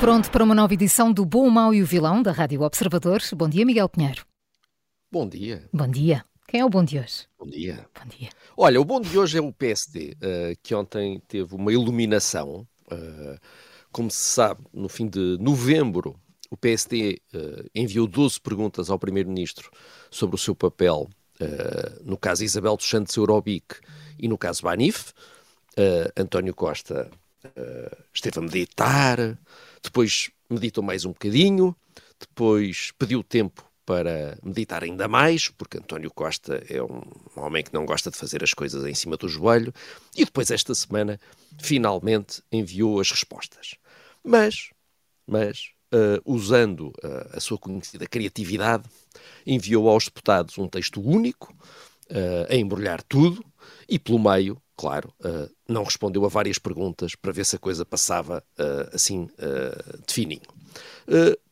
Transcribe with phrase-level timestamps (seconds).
[0.00, 3.20] Pronto para uma nova edição do Bom, o Mau e o Vilão da Rádio Observador.
[3.34, 4.24] Bom dia, Miguel Pinheiro.
[5.10, 5.68] Bom dia.
[5.72, 6.24] Bom dia.
[6.46, 7.26] Quem é o bom de hoje?
[7.36, 7.84] Bom dia.
[7.94, 8.28] Bom dia.
[8.56, 12.66] Olha, o bom de hoje é o PSD, uh, que ontem teve uma iluminação.
[12.90, 13.38] Uh,
[13.90, 16.14] como se sabe, no fim de novembro,
[16.48, 19.68] o PSD uh, eh, enviou 12 perguntas ao Primeiro-Ministro
[20.10, 21.08] sobre o seu papel
[22.04, 23.76] no caso Isabel dos Santos Eurobic
[24.18, 25.12] e no caso Banif.
[26.16, 27.08] António Costa
[28.12, 29.38] esteve a meditar,
[29.82, 31.76] depois meditou mais um bocadinho,
[32.18, 37.00] depois pediu tempo para meditar ainda mais, porque António Costa é um
[37.36, 39.72] homem que não gosta de fazer as coisas em cima do joelho,
[40.14, 41.18] e depois esta semana
[41.58, 43.76] finalmente enviou as respostas.
[44.22, 44.68] Mas,
[45.26, 48.84] mas uh, usando uh, a sua conhecida criatividade,
[49.46, 51.56] enviou aos deputados um texto único,
[52.10, 53.42] uh, a embrulhar tudo,
[53.88, 57.84] e pelo meio claro, uh, não respondeu a várias perguntas para ver se a coisa
[57.84, 60.40] passava uh, assim uh, de fininho.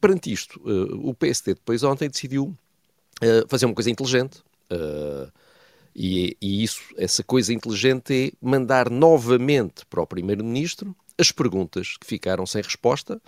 [0.00, 0.60] perante isto,
[1.00, 2.52] o PSD depois ontem decidiu
[3.48, 4.42] fazer uma coisa inteligente.
[5.94, 12.06] E, e, isso, essa coisa inteligente é mandar novamente para o Primeiro-Ministro as perguntas que
[12.06, 13.20] ficaram sem resposta,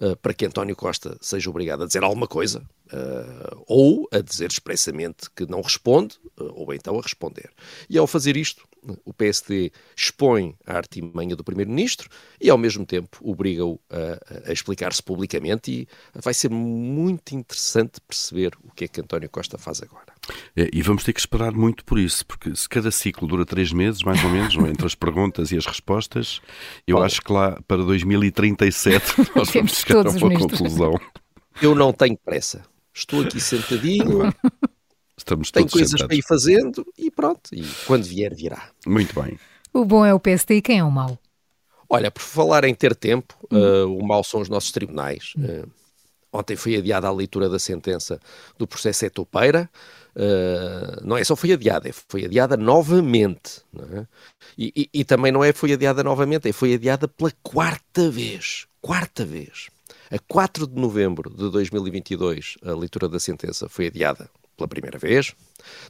[0.00, 2.60] uh, para que António Costa seja obrigado a dizer alguma coisa,
[2.92, 7.50] uh, ou a dizer expressamente que não responde, uh, ou então a responder.
[7.88, 8.66] E ao fazer isto,
[9.04, 12.08] o PSD expõe a artimanha do Primeiro-Ministro
[12.40, 18.52] e, ao mesmo tempo, obriga-o a, a explicar-se publicamente e vai ser muito interessante perceber
[18.64, 20.12] o que é que António Costa faz agora.
[20.56, 23.72] É, e vamos ter que esperar muito por isso, porque se cada ciclo dura três
[23.72, 24.70] meses, mais ou menos, é?
[24.70, 26.40] entre as perguntas e as respostas,
[26.86, 31.00] eu Bom, acho que lá para 2037 nós vamos chegar a uma conclusão.
[31.60, 32.62] Eu não tenho pressa.
[32.94, 34.32] Estou aqui sentadinho,
[35.22, 36.08] Estamos Tem coisas sentados.
[36.08, 37.50] para ir fazendo e pronto.
[37.52, 38.70] E quando vier, virá.
[38.84, 39.38] Muito bem.
[39.72, 41.16] O bom é o PSD e quem é o mau?
[41.88, 45.32] Olha, por falar em ter tempo, uh, o mau são os nossos tribunais.
[45.36, 45.70] Uh,
[46.32, 48.18] ontem foi adiada a leitura da sentença
[48.58, 49.70] do processo Etopeira.
[50.16, 53.62] Uh, não é só foi adiada, é foi adiada novamente.
[53.78, 54.06] É?
[54.58, 58.66] E, e, e, também não é foi adiada novamente, é foi adiada pela quarta vez.
[58.80, 59.68] Quarta vez.
[60.10, 64.28] A 4 de novembro de 2022, a leitura da sentença foi adiada
[64.62, 65.34] pela primeira vez.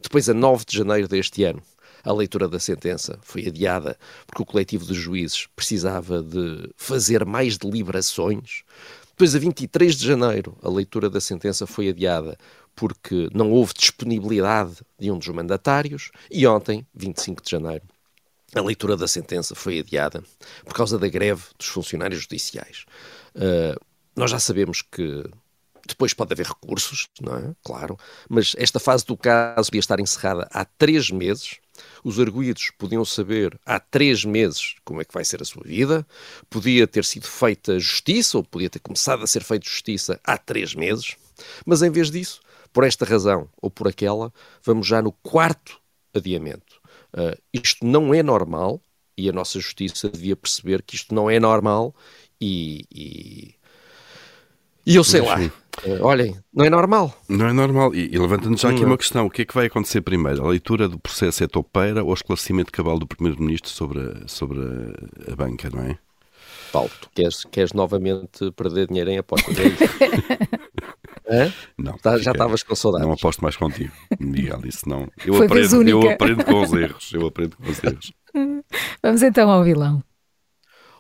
[0.03, 1.63] Depois, a 9 de janeiro deste ano,
[2.03, 3.97] a leitura da sentença foi adiada
[4.27, 8.63] porque o coletivo de juízes precisava de fazer mais deliberações.
[9.11, 12.37] Depois, a 23 de janeiro, a leitura da sentença foi adiada
[12.75, 16.11] porque não houve disponibilidade de um dos mandatários.
[16.31, 17.85] E ontem, 25 de janeiro,
[18.55, 20.25] a leitura da sentença foi adiada
[20.65, 22.85] por causa da greve dos funcionários judiciais.
[23.37, 23.79] Uh,
[24.17, 25.25] nós já sabemos que
[25.93, 27.55] depois pode haver recursos, não é?
[27.65, 27.97] Claro.
[28.29, 31.59] Mas esta fase do caso podia estar encerrada há três meses.
[32.05, 36.07] Os arguídos podiam saber há três meses como é que vai ser a sua vida.
[36.51, 40.75] Podia ter sido feita justiça, ou podia ter começado a ser feita justiça há três
[40.75, 41.17] meses.
[41.65, 42.41] Mas em vez disso,
[42.73, 44.33] por esta razão ou por aquela,
[44.65, 45.81] vamos já no quarto
[46.15, 46.81] adiamento.
[47.15, 48.81] Uh, isto não é normal
[49.17, 51.95] e a nossa justiça devia perceber que isto não é normal
[52.41, 53.55] e, e
[54.85, 55.39] e eu sei lá.
[55.85, 57.15] Uh, olhem, não é normal.
[57.29, 57.95] Não é normal.
[57.95, 60.45] E, e levantando já aqui uma questão: o que é que vai acontecer primeiro?
[60.45, 64.61] A leitura do processo é topeira ou o esclarecimento cabal do Primeiro-Ministro sobre, a, sobre
[64.61, 65.99] a, a, banca, não é?
[66.71, 69.57] Paulo, tu queres, queres novamente perder dinheiro em apostas?
[71.27, 73.07] É Não, tá, já estavas com saudades.
[73.07, 74.61] Não aposto mais contigo, Miguel.
[74.65, 75.09] Isso não.
[75.25, 77.13] Eu, aprendo, eu aprendo com os erros.
[77.13, 78.13] Eu aprendo com os erros.
[79.03, 80.03] Vamos então ao vilão.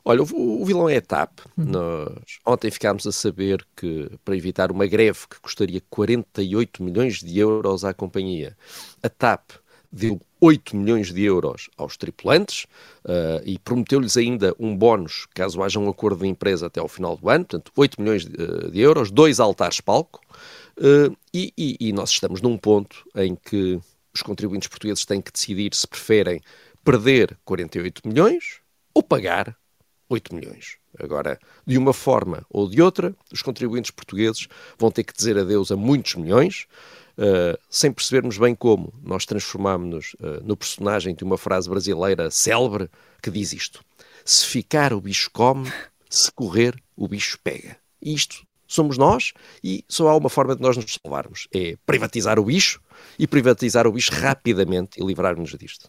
[0.04, 1.40] Olha, o, o vilão é a TAP.
[1.56, 1.64] Hum.
[1.64, 7.38] Nós ontem ficámos a saber que, para evitar uma greve que custaria 48 milhões de
[7.38, 8.56] euros à companhia,
[9.02, 9.52] a TAP
[9.92, 12.64] deu 8 milhões de euros aos tripulantes
[13.04, 17.16] uh, e prometeu-lhes ainda um bónus caso haja um acordo de empresa até ao final
[17.16, 20.20] do ano, portanto 8 milhões de, de euros, dois altares palco
[20.78, 23.78] uh, e, e, e, nós estamos num ponto em que
[24.14, 26.40] os contribuintes portugueses têm que decidir se preferem
[26.82, 28.60] perder 48 milhões
[28.94, 29.56] ou pagar
[30.12, 30.76] 8 milhões.
[30.98, 34.46] Agora, de uma forma ou de outra, os contribuintes portugueses
[34.78, 36.66] vão ter que dizer adeus a muitos milhões.
[37.16, 42.90] uh, sem percebermos bem como, nós transformámos-nos uh, no personagem de uma frase brasileira célebre
[43.22, 43.82] que diz isto:
[44.24, 45.72] Se ficar, o bicho come,
[46.08, 47.76] se correr, o bicho pega.
[48.00, 49.32] E isto somos nós
[49.62, 52.80] e só há uma forma de nós nos salvarmos: é privatizar o bicho
[53.18, 55.88] e privatizar o bicho rapidamente e livrar-nos disto.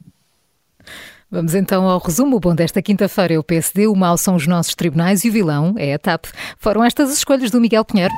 [1.33, 2.39] Vamos então ao resumo.
[2.39, 5.73] Bom desta quinta-feira é o PSD, o mal são os nossos tribunais e o vilão
[5.79, 6.25] é a TAP.
[6.59, 8.13] Foram estas as escolhas do Miguel Pinheiro.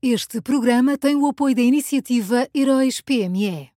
[0.00, 3.72] Este programa tem o apoio da iniciativa Heróis PME.